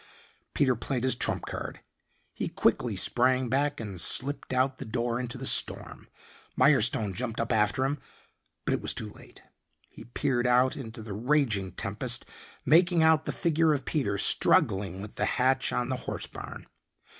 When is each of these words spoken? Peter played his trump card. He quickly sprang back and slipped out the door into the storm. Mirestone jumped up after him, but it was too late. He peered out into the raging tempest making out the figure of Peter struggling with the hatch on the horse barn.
Peter 0.55 0.75
played 0.75 1.03
his 1.03 1.13
trump 1.13 1.45
card. 1.45 1.79
He 2.33 2.47
quickly 2.49 2.95
sprang 2.95 3.49
back 3.49 3.79
and 3.79 4.01
slipped 4.01 4.51
out 4.51 4.79
the 4.79 4.83
door 4.85 5.19
into 5.19 5.37
the 5.37 5.45
storm. 5.45 6.07
Mirestone 6.57 7.13
jumped 7.13 7.39
up 7.39 7.51
after 7.51 7.85
him, 7.85 7.99
but 8.65 8.73
it 8.73 8.81
was 8.81 8.95
too 8.95 9.09
late. 9.11 9.43
He 9.89 10.05
peered 10.05 10.47
out 10.47 10.75
into 10.75 11.03
the 11.03 11.13
raging 11.13 11.73
tempest 11.73 12.25
making 12.65 13.03
out 13.03 13.25
the 13.25 13.31
figure 13.31 13.73
of 13.75 13.85
Peter 13.85 14.17
struggling 14.17 15.01
with 15.01 15.17
the 15.17 15.25
hatch 15.37 15.71
on 15.71 15.89
the 15.89 15.97
horse 16.09 16.25
barn. 16.25 16.65